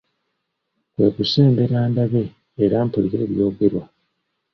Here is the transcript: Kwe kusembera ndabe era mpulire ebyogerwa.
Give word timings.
Kwe 0.93 1.07
kusembera 1.15 1.79
ndabe 1.91 2.23
era 2.63 2.77
mpulire 2.85 3.17
ebyogerwa. 3.25 3.83